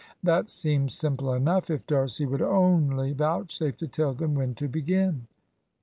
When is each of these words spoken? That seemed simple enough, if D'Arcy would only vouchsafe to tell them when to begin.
That 0.23 0.49
seemed 0.49 0.89
simple 0.91 1.31
enough, 1.31 1.69
if 1.69 1.85
D'Arcy 1.85 2.25
would 2.25 2.41
only 2.41 3.13
vouchsafe 3.13 3.77
to 3.77 3.87
tell 3.87 4.15
them 4.15 4.33
when 4.33 4.55
to 4.55 4.67
begin. 4.67 5.27